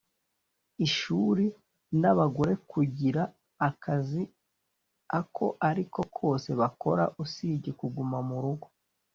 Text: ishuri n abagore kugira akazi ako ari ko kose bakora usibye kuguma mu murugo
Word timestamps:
ishuri 0.85 1.45
n 2.01 2.03
abagore 2.11 2.53
kugira 2.71 3.21
akazi 3.69 4.21
ako 5.19 5.45
ari 5.69 5.83
ko 5.93 6.01
kose 6.17 6.49
bakora 6.61 7.03
usibye 7.23 7.71
kuguma 7.79 8.17
mu 8.21 8.27
murugo 8.29 8.67